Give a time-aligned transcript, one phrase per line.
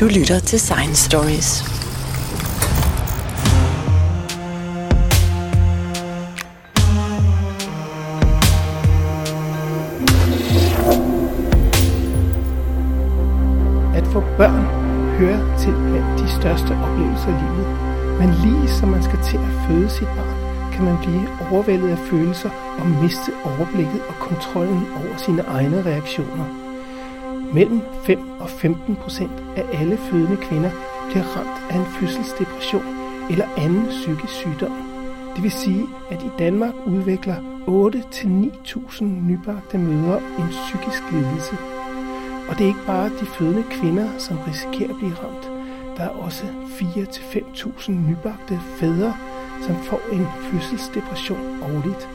[0.00, 1.62] Du lytter til Science Stories.
[13.94, 14.64] At få børn
[15.18, 17.66] hører til blandt de største oplevelser i livet.
[18.18, 21.98] Men lige som man skal til at føde sit barn, kan man blive overvældet af
[21.98, 26.65] følelser og miste overblikket og kontrollen over sine egne reaktioner.
[27.54, 30.70] Mellem 5 og 15 procent af alle fødende kvinder
[31.10, 32.84] bliver ramt af en fødselsdepression
[33.30, 34.72] eller anden psykisk sygdom.
[35.34, 41.56] Det vil sige, at i Danmark udvikler 8-9.000 nybagte mødre en psykisk lidelse.
[42.48, 45.50] Og det er ikke bare de fødende kvinder, som risikerer at blive ramt.
[45.96, 49.16] Der er også 4-5.000 nybagte fædre,
[49.62, 52.08] som får en fødselsdepression årligt.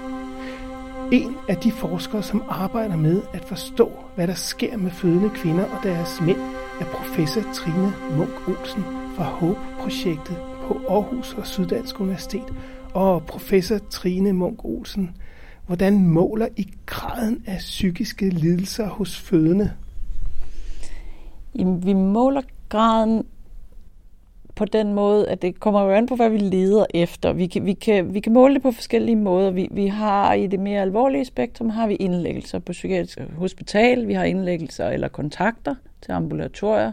[1.11, 5.63] En af de forskere, som arbejder med at forstå, hvad der sker med fødende kvinder
[5.65, 6.38] og deres mænd,
[6.81, 8.83] er professor Trine Munk Olsen
[9.16, 12.53] fra HOPE-projektet på Aarhus og Syddansk Universitet.
[12.94, 15.17] Og professor Trine Munk Olsen,
[15.67, 19.71] hvordan måler I graden af psykiske lidelser hos fødende?
[21.55, 23.23] Jamen, vi måler graden
[24.62, 27.34] på den måde, at det kommer jo an på, hvad vi leder efter.
[27.34, 29.52] Vi kan, vi kan, vi kan måle det på forskellige måder.
[29.52, 34.14] Vi, vi har i det mere alvorlige spektrum, har vi indlæggelser på psykiatrisk hospital, vi
[34.14, 36.92] har indlæggelser eller kontakter til ambulatorier.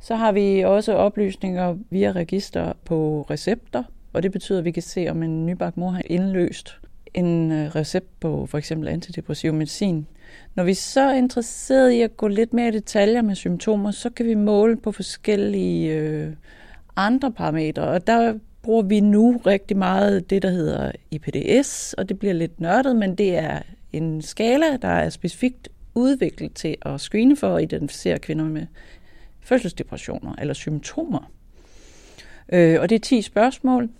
[0.00, 4.82] Så har vi også oplysninger via register på recepter, og det betyder, at vi kan
[4.82, 6.78] se, om en nybagt mor har indløst
[7.14, 10.06] en øh, recept på for eksempel antidepressiv medicin.
[10.54, 14.10] Når vi så er interesseret i at gå lidt mere i detaljer med symptomer, så
[14.10, 16.32] kan vi måle på forskellige øh,
[16.96, 22.18] andre parametre, og der bruger vi nu rigtig meget det, der hedder IPDS, og det
[22.18, 23.60] bliver lidt nørdet, men det er
[23.92, 28.66] en skala, der er specifikt udviklet til at screene for og identificere kvinder med
[29.40, 31.30] fødselsdepressioner eller symptomer.
[32.52, 33.90] Øh, og det er 10 spørgsmål.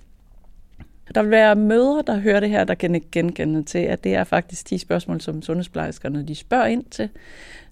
[1.14, 4.24] Der vil være mødre, der hører det her, der kan genkende til, at det er
[4.24, 7.08] faktisk 10 spørgsmål, som sundhedsplejerskerne de spørger ind til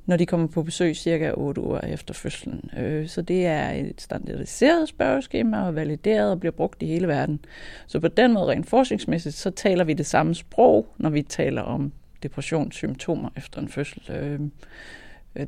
[0.07, 2.71] når de kommer på besøg cirka 8 uger efter fødslen.
[2.79, 7.41] Øh, så det er et standardiseret spørgeskema og valideret og bliver brugt i hele verden.
[7.87, 11.63] Så på den måde rent forskningsmæssigt, så taler vi det samme sprog, når vi taler
[11.63, 11.93] om
[12.23, 14.03] depressionssymptomer efter en fødsel.
[14.11, 14.41] Øh,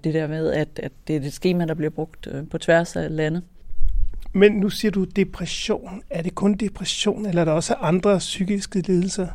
[0.04, 2.96] det der med, at, at det er et schema, der bliver brugt øh, på tværs
[2.96, 3.42] af landet.
[4.32, 6.02] Men nu siger du depression.
[6.10, 9.28] Er det kun depression, eller er der også andre psykiske lidelser?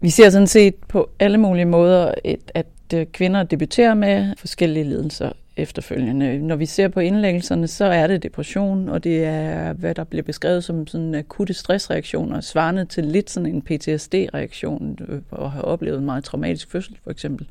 [0.00, 2.14] Vi ser sådan set på alle mulige måder,
[2.54, 6.38] at Øh, Øh, kvinder debuterer med forskellige lidelser efterfølgende.
[6.38, 10.22] Når vi ser på indlæggelserne, så er det depression, og det er, hvad der bliver
[10.22, 15.98] beskrevet som sådan akutte stressreaktioner, svarende til lidt sådan en PTSD-reaktion, øh, og har oplevet
[15.98, 17.46] en meget traumatisk fødsel, for eksempel.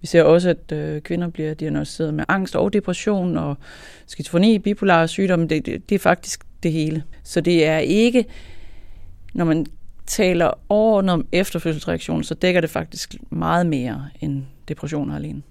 [0.00, 3.56] Vi ser også, at øh, kvinder bliver diagnosticeret med angst og depression, og
[4.06, 7.02] skizofreni, bipolar sygdom, det, det, det er faktisk det hele.
[7.24, 8.24] Så det er ikke,
[9.34, 9.66] når man
[10.06, 15.42] taler overordnet om efterfødselsreaktion, så dækker det faktisk meget mere end depressioner alene.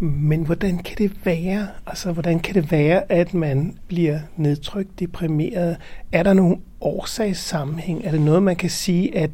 [0.00, 1.68] Men hvordan kan det være?
[1.86, 5.76] Altså, hvordan kan det være, at man bliver nedtrykt, deprimeret?
[6.12, 8.04] Er der nogen årsagssammenhæng?
[8.04, 9.30] Er det noget, man kan sige, at,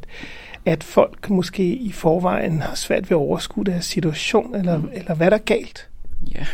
[0.67, 4.89] at folk måske i forvejen har svært ved at overskue deres situation, eller, mm.
[4.93, 5.89] eller hvad der er galt?
[6.35, 6.47] Ja,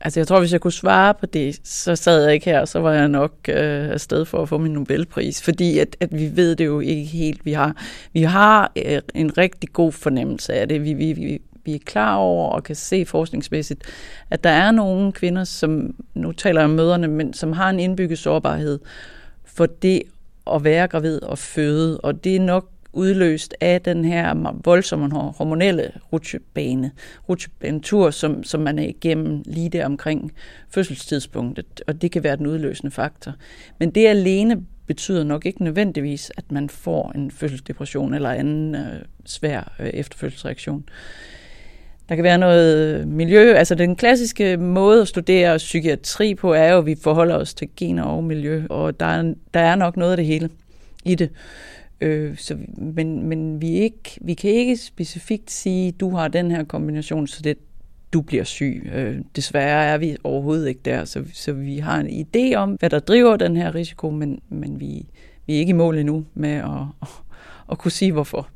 [0.00, 2.78] Altså jeg tror, hvis jeg kunne svare på det, så sad jeg ikke her, så
[2.78, 6.56] var jeg nok øh, afsted for at få min Nobelpris, fordi at, at vi ved
[6.56, 7.44] det jo ikke helt.
[7.44, 7.76] Vi har,
[8.12, 10.84] vi har øh, en rigtig god fornemmelse af det.
[10.84, 13.82] Vi, vi, vi, vi er klar over og kan se forskningsmæssigt,
[14.30, 17.80] at der er nogle kvinder, som, nu taler jeg om møderne, men som har en
[17.80, 18.78] indbygget sårbarhed
[19.44, 20.02] for det
[20.54, 25.92] at være gravid og føde, og det er nok udløst af den her voldsomme hormonelle
[26.12, 26.90] rutsjebane,
[27.28, 30.32] rutsjebanetur, som, som man er igennem lige der omkring
[30.70, 33.32] fødselstidspunktet, og det kan være den udløsende faktor.
[33.78, 39.02] Men det alene betyder nok ikke nødvendigvis, at man får en fødselsdepression eller anden øh,
[39.26, 40.84] svær øh, efterfødselsreaktion.
[42.08, 43.54] Der kan være noget øh, miljø.
[43.54, 47.68] Altså den klassiske måde at studere psykiatri på er jo, at vi forholder os til
[47.76, 50.50] gener og miljø, og der er, der er nok noget af det hele
[51.04, 51.30] i det.
[52.00, 56.64] Øh, så, men men vi, ikke, vi kan ikke specifikt sige, du har den her
[56.64, 57.58] kombination, så det,
[58.12, 58.90] du bliver syg.
[58.94, 62.90] Øh, desværre er vi overhovedet ikke der, så, så vi har en idé om, hvad
[62.90, 65.06] der driver den her risiko, men, men vi,
[65.46, 66.64] vi er ikke i mål endnu med at,
[67.02, 67.08] at,
[67.70, 68.48] at kunne sige, hvorfor.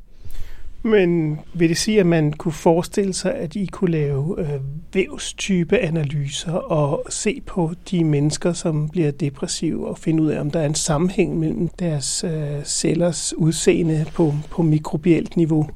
[0.85, 4.59] Men vil det sige, at man kunne forestille sig, at I kunne lave øh,
[4.93, 10.51] vævstype analyser og se på de mennesker, som bliver depressive, og finde ud af, om
[10.51, 15.69] der er en sammenhæng mellem deres øh, cellers udseende på, på mikrobielt niveau?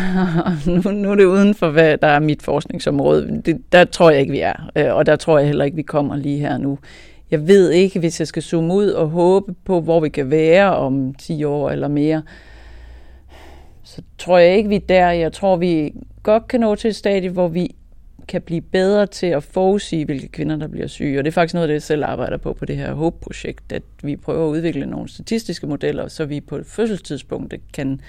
[0.66, 3.42] nu, nu er det uden for, hvad der er mit forskningsområde.
[3.46, 4.70] Det, der tror jeg ikke, vi er.
[4.76, 6.78] Øh, og der tror jeg heller ikke, vi kommer lige her nu.
[7.30, 10.76] Jeg ved ikke, hvis jeg skal zoome ud og håbe på, hvor vi kan være
[10.76, 12.22] om 10 år eller mere,
[13.96, 15.10] så tror jeg ikke, vi er der.
[15.10, 17.74] Jeg tror, vi godt kan nå til et stadie, hvor vi
[18.28, 21.18] kan blive bedre til at forudsige, hvilke kvinder, der bliver syge.
[21.18, 23.82] Og det er faktisk noget det, jeg selv arbejder på på det her HOPE-projekt, at
[24.02, 28.00] vi prøver at udvikle nogle statistiske modeller, så vi på fødselstidspunktet kan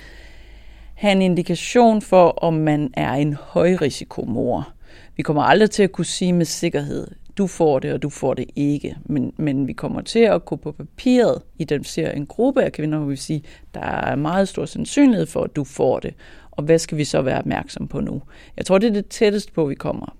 [0.94, 4.74] have en indikation for, om man er en højrisikomor.
[5.16, 7.07] Vi kommer aldrig til at kunne sige med sikkerhed,
[7.38, 8.95] du får det, og du får det ikke.
[9.06, 13.07] Men, men vi kommer til at kunne på papiret identificere en gruppe af kvinder, hvor
[13.07, 13.39] vi siger,
[13.74, 16.13] der er meget stor sandsynlighed for, at du får det.
[16.51, 18.22] Og hvad skal vi så være opmærksom på nu?
[18.57, 20.16] Jeg tror, det er det tætteste på, vi kommer.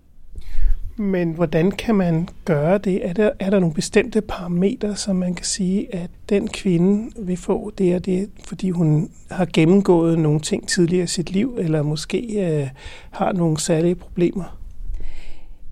[1.00, 3.06] Men hvordan kan man gøre det?
[3.08, 7.38] Er der, er der nogle bestemte parametre, som man kan sige, at den kvinde vil
[7.38, 11.82] få det og det, fordi hun har gennemgået nogle ting tidligere i sit liv, eller
[11.82, 12.70] måske øh,
[13.12, 14.58] har nogle særlige problemer?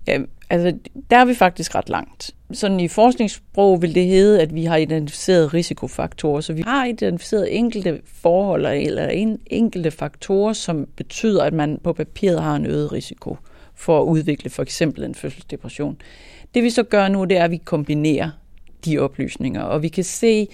[0.06, 0.18] Ja,
[0.50, 0.78] altså,
[1.10, 2.34] der er vi faktisk ret langt.
[2.52, 6.40] Sådan i forskningssprog vil det hedde, at vi har identificeret risikofaktorer.
[6.40, 11.92] Så vi har identificeret enkelte forhold eller en, enkelte faktorer, som betyder, at man på
[11.92, 13.36] papiret har en øget risiko
[13.74, 15.96] for at udvikle for eksempel en fødselsdepression.
[16.54, 18.30] Det vi så gør nu, det er, at vi kombinerer
[18.84, 20.48] de oplysninger, og vi kan se,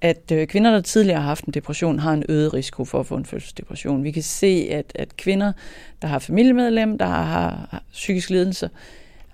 [0.00, 3.06] at øh, kvinder, der tidligere har haft en depression, har en øget risiko for at
[3.06, 4.04] få en fødselsdepression.
[4.04, 5.52] Vi kan se, at, at kvinder,
[6.02, 8.70] der har familiemedlem, der har, har psykisk lidelse,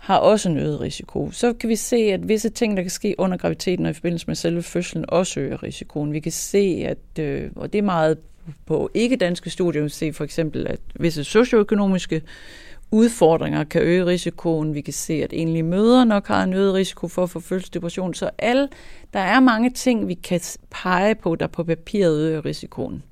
[0.03, 1.31] har også en øget risiko.
[1.31, 4.27] Så kan vi se, at visse ting, der kan ske under graviditeten og i forbindelse
[4.27, 6.13] med selve fødslen, også øger risikoen.
[6.13, 8.19] Vi kan se, at, øh, og det er meget
[8.67, 12.23] på ikke-danske studier, vi kan se for eksempel, at visse socioøkonomiske
[12.91, 14.75] udfordringer kan øge risikoen.
[14.75, 18.15] Vi kan se, at enlige møder nok har en øget risiko for at få fødselsdepression.
[18.15, 18.69] Så alle,
[19.13, 20.41] der er mange ting, vi kan
[20.71, 23.03] pege på, der på papiret øger risikoen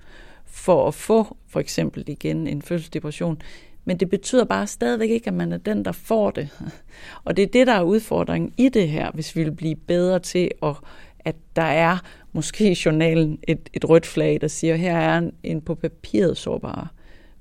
[0.46, 3.42] for at få for eksempel igen en fødselsdepression.
[3.84, 6.48] Men det betyder bare stadigvæk ikke, at man er den, der får det.
[7.24, 10.18] Og det er det, der er udfordringen i det her, hvis vi vil blive bedre
[10.18, 10.76] til, at,
[11.18, 11.98] at der er
[12.32, 16.36] måske i journalen et, et rødt flag, der siger, her er en, en på papiret
[16.36, 16.92] sårbar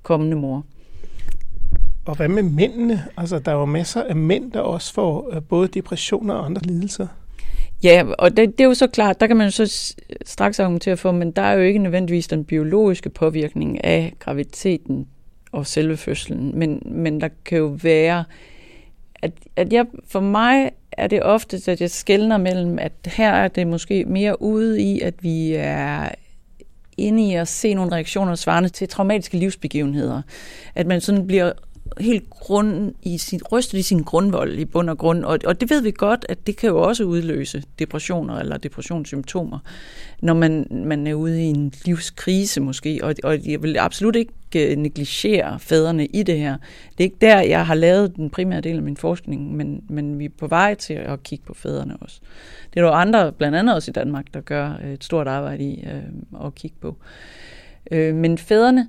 [0.02, 0.64] kommende mor.
[2.04, 3.04] Og hvad med mændene?
[3.16, 6.62] Altså, der er jo masser af mænd, der også får øh, både depressioner og andre
[6.64, 7.06] lidelser.
[7.82, 9.94] Ja, og det, det er jo så klart, der kan man så
[10.24, 15.06] straks argumentere for, men der er jo ikke nødvendigvis den biologiske påvirkning af graviditeten
[15.52, 18.24] og selve fødslen, men, men der kan jo være,
[19.22, 23.48] at, at jeg, for mig er det ofte, at jeg skældner mellem, at her er
[23.48, 26.08] det måske mere ude i, at vi er
[26.96, 30.22] inde i at se nogle reaktioner svarende til traumatiske livsbegivenheder.
[30.74, 31.52] At man sådan bliver
[31.98, 35.24] helt grund i sin, rystet i sin grundvold i bund og grund.
[35.24, 39.58] Og, og det ved vi godt, at det kan jo også udløse depressioner eller depressionssymptomer,
[40.22, 43.00] når man, man er ude i en livskrise måske.
[43.02, 46.56] Og, og jeg vil absolut ikke øh, negligere fædrene i det her.
[46.92, 50.18] Det er ikke der, jeg har lavet den primære del af min forskning, men, men
[50.18, 52.20] vi er på vej til at kigge på fædrene også.
[52.74, 55.64] Det er der andre, blandt andet også i Danmark, der gør øh, et stort arbejde
[55.64, 56.96] i øh, at kigge på.
[57.90, 58.88] Øh, men fædrene,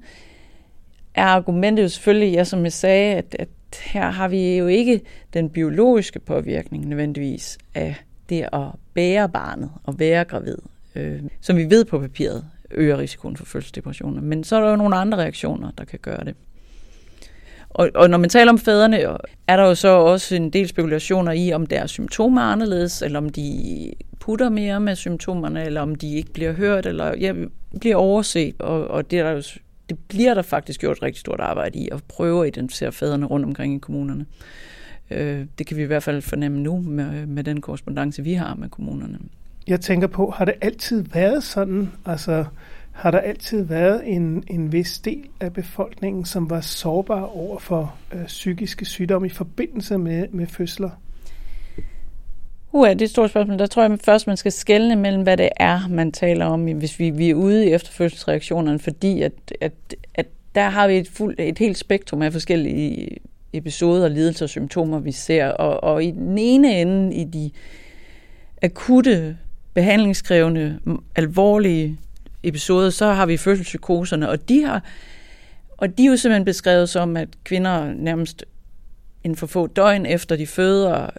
[1.16, 3.50] er argumentet jo selvfølgelig, ja, som jeg sagde, at, at
[3.84, 5.02] her har vi jo ikke
[5.34, 7.96] den biologiske påvirkning nødvendigvis af
[8.30, 10.58] det at bære barnet og være gravid,
[10.96, 14.22] øh, som vi ved på papiret øger risikoen for fødselsdepressioner.
[14.22, 16.36] Men så er der jo nogle andre reaktioner, der kan gøre det.
[17.70, 18.98] Og, og når man taler om fædrene,
[19.48, 23.20] er der jo så også en del spekulationer i, om deres symptomer er anderledes, eller
[23.20, 27.34] om de putter mere med symptomerne, eller om de ikke bliver hørt, eller ja,
[27.80, 28.56] bliver overset.
[28.60, 29.42] Og, og det er der jo
[29.92, 33.26] det bliver der faktisk gjort et rigtig stort arbejde i at prøve at identificere fædrene
[33.26, 34.26] rundt omkring i kommunerne.
[35.12, 38.56] Øh, det kan vi i hvert fald fornemme nu med, med den korrespondence, vi har
[38.56, 39.20] med kommunerne.
[39.68, 41.92] Jeg tænker på, har det altid været sådan?
[42.06, 42.46] Altså,
[42.92, 47.96] har der altid været en, en vis del af befolkningen, som var sårbar over for
[48.14, 50.90] øh, psykiske sygdomme i forbindelse med, med fødsler?
[52.74, 53.60] Uh, det er et stort spørgsmål.
[53.60, 57.00] Der tror jeg først, man skal skelne mellem, hvad det er, man taler om, hvis
[57.00, 59.74] vi, vi er ude i efterfødselsreaktionerne, fordi at, at,
[60.16, 63.18] at der har vi et, fuld, et helt spektrum af forskellige
[63.54, 65.48] episoder, lidelser og symptomer, vi ser.
[65.48, 67.52] Og, og i den ene ende, i de
[68.62, 69.38] akutte,
[69.74, 70.80] behandlingskrævende,
[71.16, 71.98] alvorlige
[72.44, 74.84] episoder, så har vi fødselspsykoserne, og de har
[75.82, 78.46] og de er jo simpelthen beskrevet som, at kvinder nærmest
[79.24, 81.10] inden for få døgn efter de føder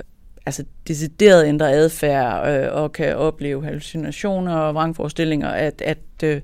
[0.46, 6.40] altså decideret ændre adfærd øh, og kan opleve hallucinationer og vrangforestillinger, at, at, øh,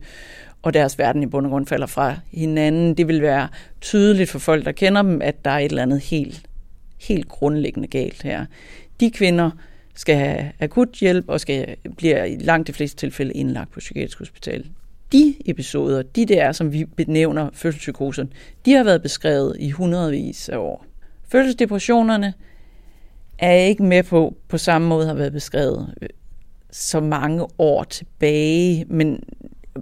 [0.63, 2.95] og deres verden i bund og grund falder fra hinanden.
[2.95, 3.49] Det vil være
[3.81, 6.43] tydeligt for folk, der kender dem, at der er et eller andet helt,
[7.01, 8.47] helt grundlæggende galt her.
[9.01, 9.51] De kvinder
[9.95, 14.19] skal have akut hjælp og skal bliver i langt de fleste tilfælde indlagt på psykiatrisk
[14.19, 14.67] hospital.
[15.13, 18.33] De episoder, de der, som vi benævner fødselspsykosen,
[18.65, 20.85] de har været beskrevet i hundredvis af år.
[21.29, 22.35] Fødselsdepressionerne
[23.39, 26.09] er ikke med på, på samme måde har været beskrevet øh,
[26.71, 29.23] så mange år tilbage, men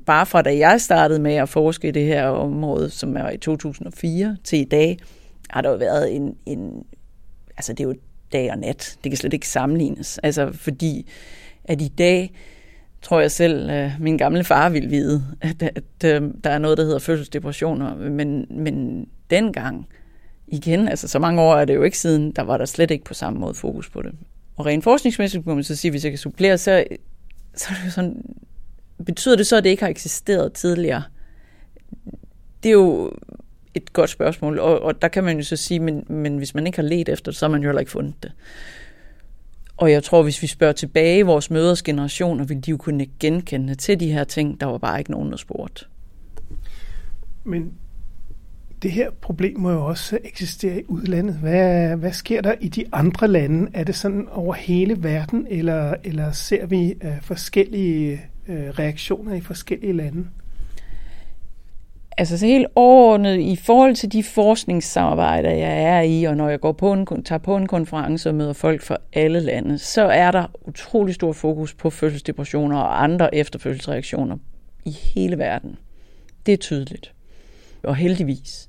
[0.07, 3.39] bare fra da jeg startede med at forske i det her område, som er i
[3.39, 4.99] 2004 til i dag,
[5.51, 6.85] har der jo været en, en
[7.57, 7.95] altså det er jo
[8.33, 8.99] dag og nat.
[9.05, 10.19] Det kan slet ikke sammenlignes.
[10.19, 11.11] Altså fordi,
[11.65, 12.33] at i dag,
[13.03, 16.59] tror jeg selv, øh, min gamle far ville vide, at, at, at øh, der er
[16.59, 17.97] noget, der hedder fødselsdepressioner.
[17.97, 19.87] Men, men dengang,
[20.49, 23.05] igen, altså så mange år er det jo ikke siden, der var der slet ikke
[23.05, 24.12] på samme måde fokus på det.
[24.57, 26.85] Og rent forskningsmæssigt må man så sige, hvis jeg kan supplere, så,
[27.55, 28.23] så er det jo sådan,
[29.07, 31.03] betyder det så, at det ikke har eksisteret tidligere?
[32.62, 33.12] Det er jo
[33.75, 36.67] et godt spørgsmål, og, og der kan man jo så sige, men, men hvis man
[36.67, 38.33] ikke har let efter det, så har man jo heller ikke fundet det.
[39.76, 43.75] Og jeg tror, hvis vi spørger tilbage vores mødres generationer, vil de jo kunne genkende
[43.75, 44.61] til de her ting.
[44.61, 45.85] Der var bare ikke nogen, der spurgte.
[47.45, 47.73] Men
[48.87, 51.35] det her problem må jo også eksistere i udlandet.
[51.35, 53.71] Hvad, hvad sker der i de andre lande?
[53.75, 59.40] Er det sådan over hele verden, eller, eller ser vi øh, forskellige øh, reaktioner i
[59.40, 60.26] forskellige lande?
[62.19, 66.61] Altså så helt overordnet i forhold til de forskningssamarbejder, jeg er i, og når jeg
[66.61, 70.31] går på en, tager på en konference og møder folk fra alle lande, så er
[70.31, 74.37] der utrolig stor fokus på fødselsdepressioner og andre efterfødselsreaktioner
[74.85, 75.76] i hele verden.
[76.47, 77.15] Det er tydeligt.
[77.83, 78.68] Og heldigvis.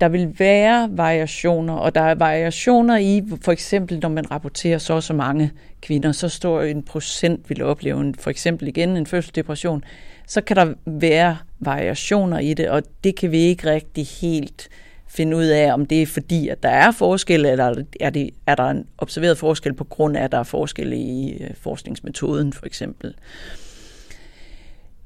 [0.00, 5.00] Der vil være variationer, og der er variationer i, for eksempel når man rapporterer så
[5.00, 9.84] så mange kvinder, så står en procent vil opleve en, for eksempel igen en fødselsdepression
[10.26, 14.68] så kan der være variationer i det, og det kan vi ikke rigtig helt
[15.08, 18.54] finde ud af, om det er fordi, at der er forskel, eller er, det, er
[18.54, 22.66] der en observeret forskel på grund af, at der er forskel i øh, forskningsmetoden, for
[22.66, 23.14] eksempel.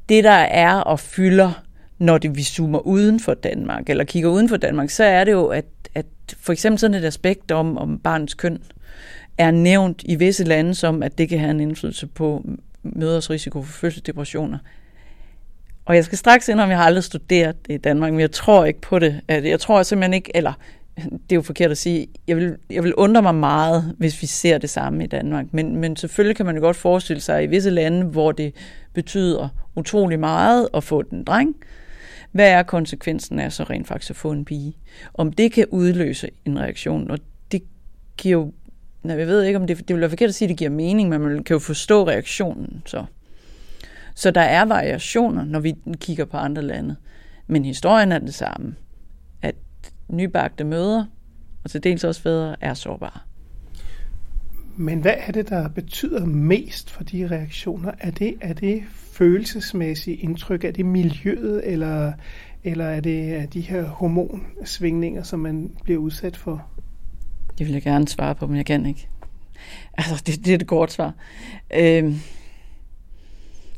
[0.08, 1.62] Det, der er og fylder,
[2.00, 5.32] når det, vi zoomer uden for Danmark, eller kigger uden for Danmark, så er det
[5.32, 5.64] jo, at,
[5.94, 6.06] at
[6.40, 8.58] for eksempel sådan et aspekt om, om barnets køn,
[9.38, 12.44] er nævnt i visse lande som, at det kan have en indflydelse på
[12.82, 14.58] mødres risiko for fødselsdepressioner.
[15.84, 18.30] Og jeg skal straks ind, om jeg har aldrig studeret det i Danmark, men jeg
[18.30, 19.20] tror ikke på det.
[19.28, 20.52] Jeg tror simpelthen ikke, eller
[20.96, 24.26] det er jo forkert at sige, jeg vil, jeg vil undre mig meget, hvis vi
[24.26, 25.46] ser det samme i Danmark.
[25.52, 28.54] Men, men selvfølgelig kan man jo godt forestille sig, at i visse lande, hvor det
[28.92, 31.56] betyder utrolig meget at få den dreng,
[32.32, 34.76] hvad er konsekvensen af så rent faktisk at få en pige?
[35.14, 37.18] Om det kan udløse en reaktion, og
[37.52, 37.62] det
[38.16, 38.52] giver jo,
[39.02, 40.70] nej, jeg ved ikke, om det, det vil være forkert at sige, at det giver
[40.70, 43.04] mening, men man kan jo forstå reaktionen, så.
[44.14, 46.96] Så der er variationer, når vi kigger på andre lande.
[47.46, 48.74] Men historien er det samme.
[49.42, 49.54] At
[50.08, 51.04] nybagte møder,
[51.64, 53.20] og til dels også fædre, er sårbare.
[54.76, 57.92] Men hvad er det, der betyder mest for de reaktioner?
[57.98, 58.82] Er det, er det
[59.20, 60.64] følelsesmæssige indtryk?
[60.64, 62.12] Er det miljøet, eller,
[62.64, 66.66] eller er det de her hormonsvingninger, som man bliver udsat for?
[67.58, 69.08] Det vil jeg gerne svare på, men jeg kan ikke.
[69.98, 71.14] Altså, det, det er et godt svar.
[71.74, 72.14] Øh,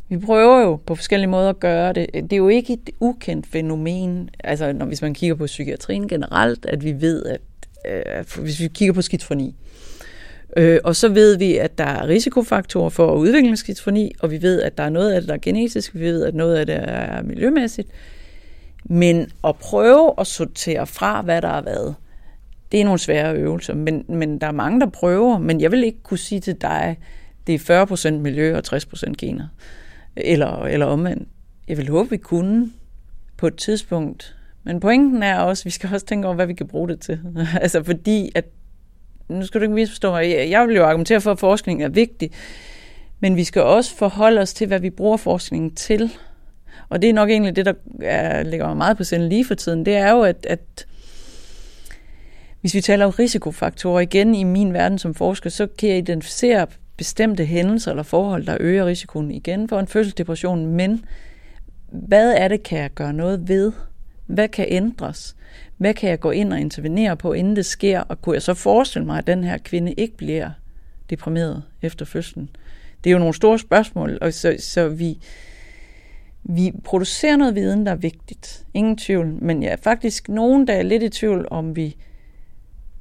[0.08, 2.06] vi prøver jo på forskellige måder at gøre det.
[2.14, 6.66] Det er jo ikke et ukendt fænomen, altså når, hvis man kigger på psykiatrien generelt,
[6.66, 7.40] at vi ved, at
[7.88, 9.54] øh, hvis vi kigger på skizofreni,
[10.56, 14.42] øh, og så ved vi, at der er risikofaktorer for at udvikle skizofreni, og vi
[14.42, 16.66] ved, at der er noget af det, der er genetisk, vi ved, at noget af
[16.66, 17.88] det er miljømæssigt.
[18.84, 21.94] Men at prøve at sortere fra, hvad der har været,
[22.72, 25.84] det er nogle svære øvelser, men, men der er mange, der prøver, men jeg vil
[25.84, 26.98] ikke kunne sige til dig,
[27.46, 29.48] det er 40% miljø og 60% gener.
[30.16, 31.28] Eller, eller omvendt.
[31.68, 32.70] Jeg vil håbe, vi kunne
[33.36, 34.36] på et tidspunkt.
[34.64, 37.00] Men pointen er også, at vi skal også tænke over, hvad vi kan bruge det
[37.00, 37.20] til.
[37.62, 38.44] altså fordi, at
[39.28, 42.30] nu skal du ikke misforstå mig, jeg vil jo argumentere for, at forskning er vigtig,
[43.20, 46.12] men vi skal også forholde os til, hvad vi bruger forskningen til.
[46.88, 49.54] Og det er nok egentlig det, der er, ligger mig meget på sinde lige for
[49.54, 49.86] tiden.
[49.86, 50.86] Det er jo, at, at
[52.60, 56.66] hvis vi taler om risikofaktorer igen i min verden som forsker, så kan jeg identificere
[56.96, 61.04] bestemte hændelser eller forhold, der øger risikoen igen for en fødselsdepression, men
[61.92, 63.72] hvad er det, kan jeg gøre noget ved?
[64.26, 65.36] Hvad kan ændres?
[65.82, 68.00] Hvad kan jeg gå ind og intervenere på, inden det sker?
[68.00, 70.50] Og kunne jeg så forestille mig, at den her kvinde ikke bliver
[71.10, 72.50] deprimeret efter fødslen?
[73.04, 75.18] Det er jo nogle store spørgsmål, og så, så vi,
[76.42, 78.66] vi producerer noget viden, der er vigtigt.
[78.74, 79.26] Ingen tvivl.
[79.26, 81.96] Men jeg er faktisk nogen, der er lidt i tvivl, om vi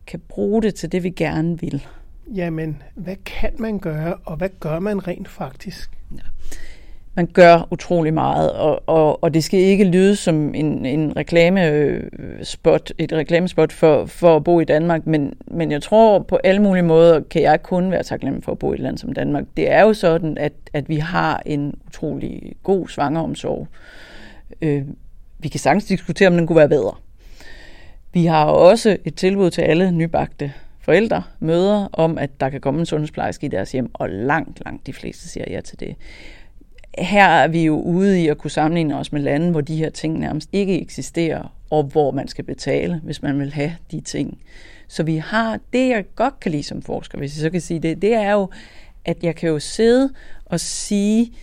[0.08, 1.88] kan bruge det til det, vi gerne vil
[2.36, 5.92] jamen, hvad kan man gøre, og hvad gør man rent faktisk?
[6.12, 6.22] Ja
[7.16, 12.92] man gør utrolig meget, og, og, og det skal ikke lyde som en, en reklamespot,
[13.00, 16.62] øh, et reklamespot for, for at bo i Danmark, men, men jeg tror på alle
[16.62, 19.44] mulige måder kan jeg kun være taknemmelig for at bo i et land som Danmark.
[19.58, 23.68] Det er jo sådan, at, at vi har en utrolig god svangeromsorg.
[24.62, 24.84] Øh,
[25.40, 26.96] vi kan sagtens diskutere, om den kunne være bedre.
[28.14, 32.80] Vi har også et tilbud til alle nybagte forældre, møder, om at der kan komme
[32.80, 35.96] en sundhedsplejerske i deres hjem, og langt, langt de fleste siger ja til det
[36.98, 39.90] her er vi jo ude i at kunne sammenligne os med lande, hvor de her
[39.90, 44.40] ting nærmest ikke eksisterer, og hvor man skal betale, hvis man vil have de ting.
[44.88, 47.80] Så vi har, det jeg godt kan lide som forsker, hvis jeg så kan sige
[47.80, 48.50] det, det er jo,
[49.06, 50.14] at jeg kan jo sidde
[50.46, 51.34] og sige,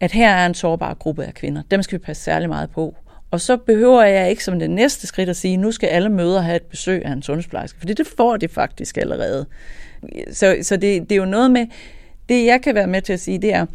[0.00, 1.62] at her er en sårbar gruppe af kvinder.
[1.70, 2.96] Dem skal vi passe særlig meget på.
[3.30, 6.40] Og så behøver jeg ikke som det næste skridt at sige, nu skal alle møder
[6.40, 9.46] have et besøg af en sundhedsplejerske, for det får de faktisk allerede.
[10.32, 11.66] Så, så det, det er jo noget med,
[12.28, 13.66] det jeg kan være med til at sige, det er,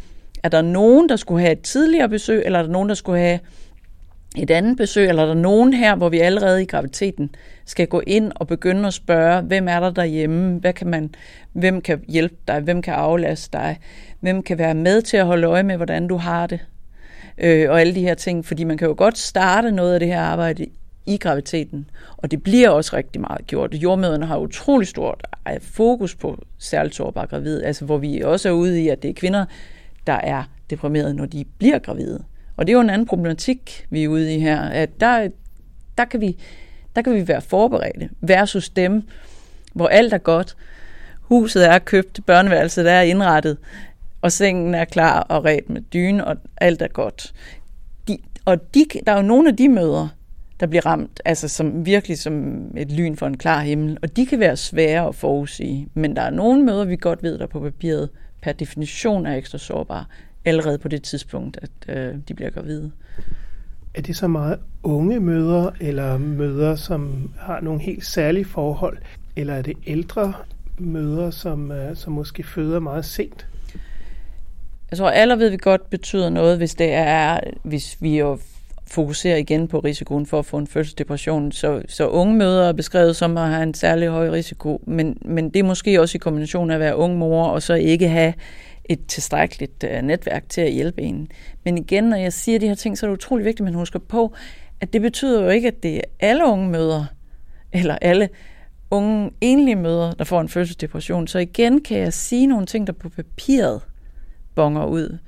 [0.42, 3.18] er der nogen, der skulle have et tidligere besøg, eller er der nogen, der skulle
[3.18, 3.38] have
[4.36, 7.34] et andet besøg, eller er der nogen her, hvor vi allerede i graviteten
[7.64, 11.14] skal gå ind og begynde at spørge, hvem er der derhjemme, hvad kan man,
[11.52, 13.78] hvem kan hjælpe dig, hvem kan aflaste dig,
[14.20, 16.60] hvem kan være med til at holde øje med, hvordan du har det,
[17.38, 20.08] øh, og alle de her ting, fordi man kan jo godt starte noget af det
[20.08, 20.66] her arbejde
[21.06, 21.90] i graviditeten.
[22.16, 23.74] Og det bliver også rigtig meget gjort.
[23.74, 25.26] Jordmøderne har utrolig stort
[25.60, 29.14] fokus på særligt sårbare gravide, altså hvor vi også er ude i, at det er
[29.14, 29.44] kvinder,
[30.06, 32.24] der er deprimerede, når de bliver gravide.
[32.56, 35.28] Og det er jo en anden problematik, vi er ude i her, at der,
[35.98, 36.36] der, kan, vi,
[36.96, 39.02] der kan vi være forberedte versus dem,
[39.72, 40.56] hvor alt er godt,
[41.20, 43.58] huset er købt, børneværelset er indrettet,
[44.22, 47.32] og sengen er klar og ret med dyne, og alt er godt.
[48.08, 50.08] De, og de, der er jo nogle af de møder,
[50.60, 53.98] der bliver ramt, altså som virkelig som et lyn for en klar himmel.
[54.02, 57.38] Og de kan være svære at forudsige, men der er nogle møder, vi godt ved,
[57.38, 58.08] der på papiret
[58.42, 60.04] per definition er ekstra sårbare,
[60.44, 62.92] allerede på det tidspunkt, at øh, de bliver gravide.
[63.94, 68.98] Er det så meget unge møder, eller møder, som har nogle helt særlige forhold,
[69.36, 70.32] eller er det ældre
[70.78, 73.46] møder, som, øh, som måske føder meget sent?
[74.90, 78.38] Jeg tror, alle ved vi godt betyder noget, hvis det er, hvis vi jo
[78.94, 81.52] fokuserer igen på risikoen for at få en fødselsdepression.
[81.52, 85.50] Så, så unge mødre er beskrevet som at have en særlig høj risiko, men, men
[85.50, 88.34] det er måske også i kombination af at være ung mor og så ikke have
[88.84, 91.28] et tilstrækkeligt øh, netværk til at hjælpe en.
[91.64, 93.74] Men igen, når jeg siger de her ting, så er det utrolig vigtigt, at man
[93.74, 94.34] husker på,
[94.80, 97.06] at det betyder jo ikke, at det er alle unge mødre,
[97.72, 98.28] eller alle
[98.90, 101.26] unge enlige mødre, der får en fødselsdepression.
[101.26, 103.80] Så igen kan jeg sige nogle ting, der på papiret
[104.54, 105.18] bonger ud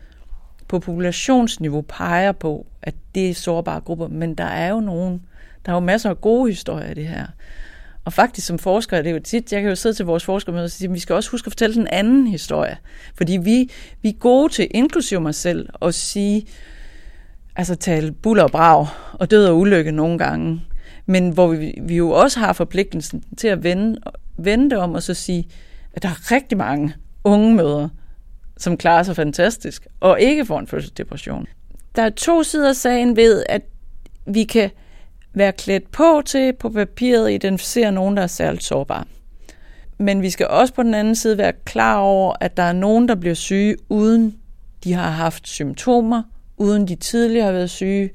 [0.68, 5.22] på populationsniveau peger på, at det er sårbare grupper, men der er jo nogen,
[5.66, 7.26] der er jo masser af gode historier i det her.
[8.04, 10.64] Og faktisk som forsker, det er jo tit, jeg kan jo sidde til vores forskermøde
[10.64, 12.76] og sige, at vi skal også huske at fortælle den anden historie.
[13.14, 13.70] Fordi vi,
[14.02, 16.46] vi er gode til, inklusive mig selv, at sige,
[17.56, 20.62] altså tale buller og brag, og død og ulykke nogle gange.
[21.06, 24.00] Men hvor vi, vi jo også har forpligtelsen til at vende,
[24.36, 25.48] vende det om og så sige,
[25.92, 27.88] at der er rigtig mange unge møder,
[28.56, 31.46] som klarer sig fantastisk, og ikke får en fødselsdepression.
[31.96, 33.62] Der er to sider af sagen ved, at
[34.26, 34.70] vi kan
[35.34, 39.04] være klædt på til på papiret at identificere nogen, der er særligt sårbare.
[39.98, 43.08] Men vi skal også på den anden side være klar over, at der er nogen,
[43.08, 44.36] der bliver syge, uden
[44.84, 46.22] de har haft symptomer,
[46.56, 48.10] uden de tidligere har været syge.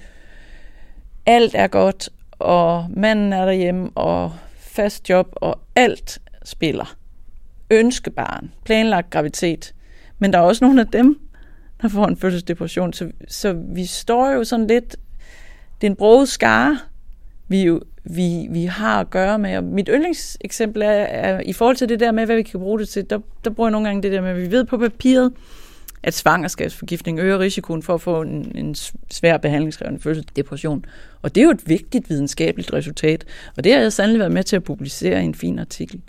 [1.26, 6.96] Alt er godt, og manden er derhjemme, og fast job, og alt spiller.
[7.70, 9.74] Ønskebarn, planlagt graviditet.
[10.22, 11.20] Men der er også nogle af dem,
[11.82, 12.94] der får en fødselsdepression.
[12.94, 14.96] Så, så vi står jo sådan lidt...
[15.82, 16.80] Det er en broget skare,
[17.48, 19.58] vi, jo, vi, vi har at gøre med.
[19.58, 22.80] Og mit yndlingseksempel er, er, i forhold til det der med, hvad vi kan bruge
[22.80, 24.78] det til, der, der bruger jeg nogle gange det der med, at vi ved på
[24.78, 25.34] papiret,
[26.04, 28.76] at svangerskabsforgiftning øger risikoen for at få en, en
[29.12, 30.86] svær behandlingskrævende fødselsdepression.
[31.22, 33.26] Og det er jo et vigtigt videnskabeligt resultat,
[33.58, 36.02] og det har jeg sandelig været med til at publicere i en fin artikel.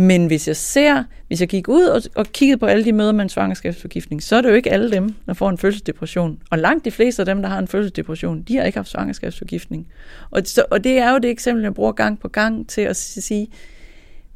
[0.00, 3.12] Men hvis jeg ser, hvis jeg gik ud og, og kiggede på alle de møder
[3.12, 6.42] med en svangerskabsforgiftning, så er det jo ikke alle dem, der får en fødselsdepression.
[6.50, 9.88] Og langt de fleste af dem, der har en fødselsdepression, de har ikke haft svangerskabsforgiftning.
[10.30, 12.96] Og, så, og det er jo det eksempel, jeg bruger gang på gang til at
[12.96, 13.48] sige,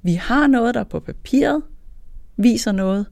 [0.02, 1.62] vi har noget, der på papiret
[2.36, 3.06] viser noget,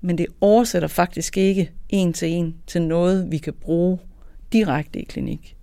[0.00, 3.98] men det oversætter faktisk ikke en til en til noget, vi kan bruge
[4.52, 5.56] direkte i klinik.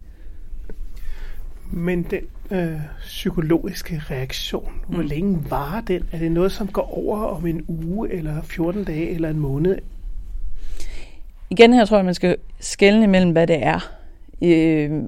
[1.71, 5.07] Men den øh, psykologiske reaktion, hvor mm.
[5.07, 6.03] længe varer den?
[6.11, 9.77] Er det noget, som går over om en uge, eller 14 dage, eller en måned?
[11.49, 13.91] Igen her tror jeg, man skal skelne mellem, hvad det er.
[14.41, 15.03] Øh,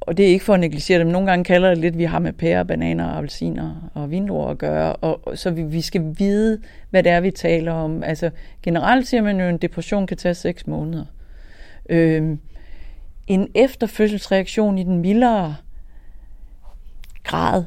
[0.00, 1.06] og det er ikke for at negligere dem.
[1.06, 4.58] Nogle gange kalder det lidt, at vi har med pærer, bananer, appelsiner og vindruer at
[4.58, 8.02] gøre, og, og så vi, vi skal vide, hvad det er, vi taler om.
[8.02, 8.30] Altså
[8.62, 11.04] generelt siger man jo, at en depression kan tage seks måneder.
[11.88, 12.36] Øh,
[13.26, 15.56] en efterfødselsreaktion i den mildere
[17.28, 17.64] grad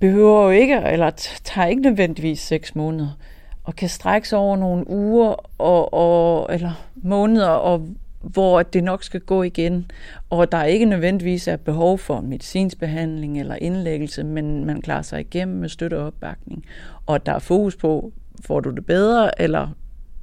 [0.00, 1.10] behøver jo ikke, eller
[1.44, 3.18] tager ikke nødvendigvis seks måneder,
[3.64, 7.88] og kan strække sig over nogle uger og, og, eller måneder, og
[8.20, 9.90] hvor det nok skal gå igen,
[10.30, 15.20] og der ikke nødvendigvis er behov for medicinsk behandling eller indlæggelse, men man klarer sig
[15.20, 16.64] igennem med støtte og opbakning,
[17.06, 18.12] og der er fokus på,
[18.44, 19.68] får du det bedre, eller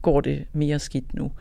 [0.01, 1.31] går det mere skidt nu.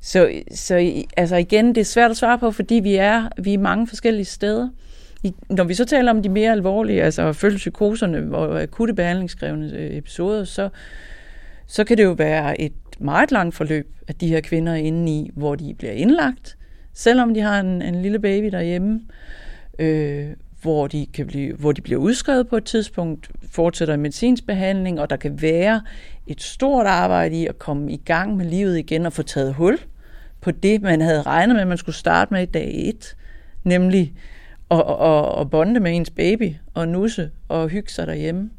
[0.00, 3.58] Så, så altså igen, det er svært at svare på, fordi vi er, vi er
[3.58, 4.68] mange forskellige steder.
[5.22, 9.96] I, når vi så taler om de mere alvorlige, altså fødselspsykoserne og akutte behandlingskrævende øh,
[9.96, 10.68] episoder, så,
[11.66, 15.12] så kan det jo være et meget langt forløb, at de her kvinder er inde
[15.12, 16.56] i, hvor de bliver indlagt,
[16.94, 19.00] selvom de har en, en lille baby derhjemme,
[19.78, 20.26] øh,
[20.62, 25.10] hvor, de kan blive, hvor de bliver udskrevet på et tidspunkt, fortsætter medicinsk behandling, og
[25.10, 25.82] der kan være
[26.26, 29.78] et stort arbejde i at komme i gang med livet igen og få taget hul
[30.40, 33.16] på det, man havde regnet med, at man skulle starte med i dag et,
[33.64, 34.14] nemlig
[34.70, 38.50] og, og, og bonde med ens baby og nusse og hygge sig derhjemme.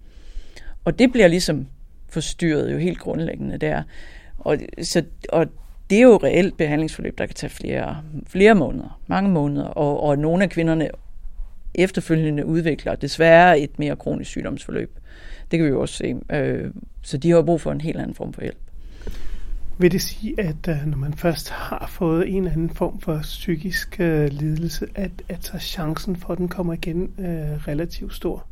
[0.86, 1.68] Og det bliver ligesom
[2.10, 3.84] forstyrret jo helt grundlæggende der.
[4.38, 5.48] Og, så, og
[5.90, 10.18] det er jo reelt behandlingsforløb, der kan tage flere, flere måneder, mange måneder, og, og
[10.18, 10.90] nogle af kvinderne
[11.76, 15.00] efterfølgende udvikler desværre et mere kronisk sygdomsforløb.
[15.52, 16.16] Det kan vi jo også se.
[16.32, 16.72] Øh,
[17.02, 18.58] så de har brug for en helt anden form for hjælp.
[19.82, 23.20] Vil det sige, at øh, når man først har fået en eller anden form for
[23.22, 28.46] psykisk øh, lidelse, at, at så chancen for, at den kommer igen øh, relativt stor?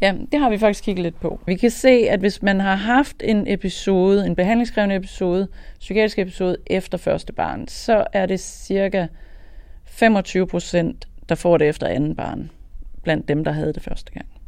[0.00, 1.40] Ja, det har vi faktisk kigget lidt på.
[1.46, 6.56] Vi kan se, at hvis man har haft en episode, en behandlingskrævende episode, psykiatrisk episode
[6.66, 9.06] efter første barn, så er det cirka
[9.84, 12.50] 25 procent, der får det efter anden barn,
[13.02, 14.39] blandt dem, der havde det første gang.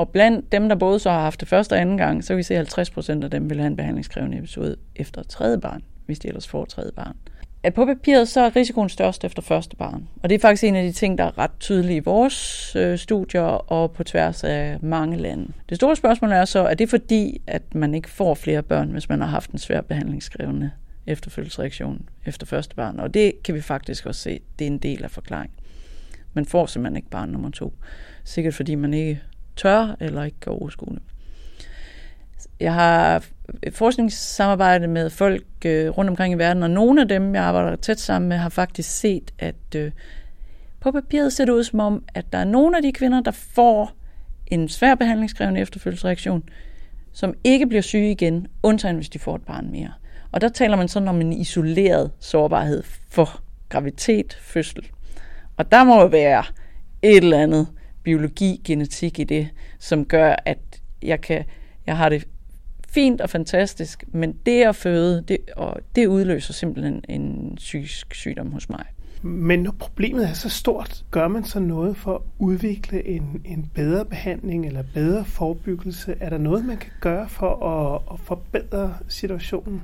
[0.00, 2.36] Og blandt dem, der både så har haft det første og anden gang, så kan
[2.36, 5.82] vi se, at 50 procent af dem vil have en behandlingskrævende episode efter tredje barn,
[6.06, 7.16] hvis de ellers får tredje barn
[7.62, 10.08] at på papiret så er risikoen størst efter første barn.
[10.22, 12.98] Og det er faktisk en af de ting, der er ret tydelige i vores øh,
[12.98, 15.52] studier og på tværs af mange lande.
[15.68, 19.08] Det store spørgsmål er så, er det fordi, at man ikke får flere børn, hvis
[19.08, 20.70] man har haft en svær behandlingskrævende
[21.06, 23.00] efterfølgelsesreaktion efter første barn?
[23.00, 25.56] Og det kan vi faktisk også se, det er en del af forklaringen.
[26.34, 27.74] Man får simpelthen ikke barn nummer to.
[28.24, 29.20] Sikkert fordi man ikke
[29.56, 31.02] tør eller ikke kan overskue det.
[32.60, 33.24] Jeg har
[33.72, 38.00] forskningssamarbejde med folk øh, rundt omkring i verden, og nogle af dem, jeg arbejder tæt
[38.00, 39.92] sammen med, har faktisk set, at øh,
[40.80, 43.30] på papiret ser det ud som om, at der er nogle af de kvinder, der
[43.30, 43.92] får
[44.46, 46.42] en svær behandlingskrævende efterfølgelsesreaktion,
[47.12, 49.92] som ikke bliver syge igen, undtagen hvis de får et barn mere.
[50.32, 54.88] Og der taler man sådan om en isoleret sårbarhed for graviditet, fødsel.
[55.56, 56.44] Og der må jo være
[57.02, 57.66] et eller andet
[58.02, 60.58] biologi, genetik i det, som gør, at
[61.02, 61.44] jeg kan
[61.86, 62.28] jeg har det
[62.88, 68.52] fint og fantastisk, men det at føde, det, og det udløser simpelthen en psykisk sygdom
[68.52, 68.84] hos mig.
[69.22, 73.70] Men når problemet er så stort, gør man så noget for at udvikle en, en
[73.74, 76.14] bedre behandling eller bedre forebyggelse?
[76.20, 79.82] Er der noget, man kan gøre for at, at forbedre situationen?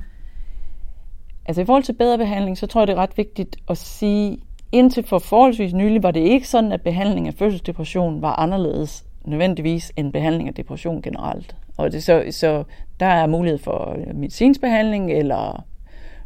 [1.46, 4.38] Altså i forhold til bedre behandling, så tror jeg, det er ret vigtigt at sige,
[4.72, 9.92] indtil for forholdsvis nylig var det ikke sådan, at behandling af fødselsdepression var anderledes nødvendigvis
[9.96, 11.56] end behandling af depression generelt.
[11.76, 12.64] Og det, så, så
[13.00, 15.64] der er mulighed for øh, medicinsk behandling eller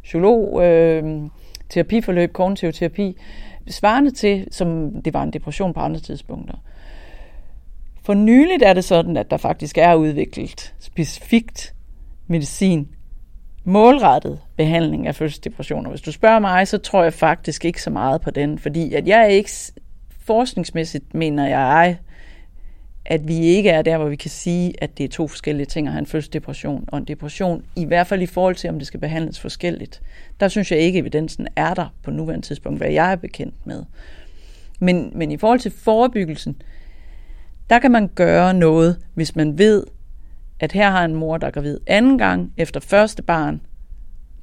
[0.03, 1.21] psykolog, øh,
[1.69, 3.17] terapiforløb, kognitiv terapi,
[3.69, 6.55] svarende til, som det var en depression på andre tidspunkter.
[8.03, 11.73] For nyligt er det sådan, at der faktisk er udviklet specifikt
[12.27, 12.87] medicin,
[13.63, 15.89] målrettet behandling af fødselsdepressioner.
[15.89, 19.07] Hvis du spørger mig, så tror jeg faktisk ikke så meget på den, fordi at
[19.07, 19.51] jeg er ikke
[20.25, 21.97] forskningsmæssigt, mener jeg,
[23.05, 25.87] at vi ikke er der, hvor vi kan sige, at det er to forskellige ting
[25.87, 28.87] at have en fødselsdepression og en depression, i hvert fald i forhold til, om det
[28.87, 30.01] skal behandles forskelligt.
[30.39, 33.55] Der synes jeg ikke, at evidensen er der på nuværende tidspunkt, hvad jeg er bekendt
[33.65, 33.83] med.
[34.79, 36.61] Men, men i forhold til forebyggelsen,
[37.69, 39.83] der kan man gøre noget, hvis man ved,
[40.61, 43.61] at her har en mor, der er gravid anden gang efter første barn,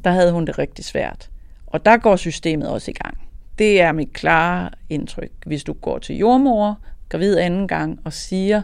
[0.05, 1.31] der havde hun det rigtig svært.
[1.67, 3.19] Og der går systemet også i gang.
[3.59, 5.31] Det er mit klare indtryk.
[5.47, 6.79] Hvis du går til jordmor
[7.09, 8.63] gravid anden gang og siger,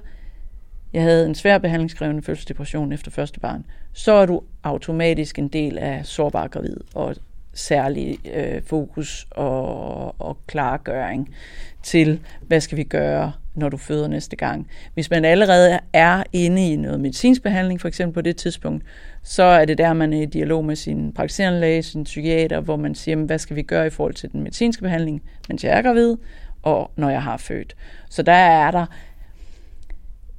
[0.92, 5.78] jeg havde en svær behandlingskrævende fødselsdepression efter første barn, så er du automatisk en del
[5.78, 7.16] af sårbar gravid og
[7.52, 11.34] særlig øh, fokus og, og klargøring
[11.82, 14.68] til, hvad skal vi gøre, når du føder næste gang.
[14.94, 18.84] Hvis man allerede er inde i noget medicinsk behandling, for eksempel på det tidspunkt,
[19.22, 22.76] så er det der, man er i dialog med sin praktiserende læge, sin psykiater, hvor
[22.76, 25.82] man siger, hvad skal vi gøre i forhold til den medicinske behandling, mens jeg er
[25.82, 26.16] gravid,
[26.62, 27.76] og når jeg har født.
[28.10, 28.86] Så der er der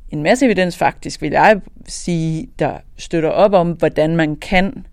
[0.10, 4.86] en masse evidens faktisk, vil jeg sige, der støtter op om, hvordan man kan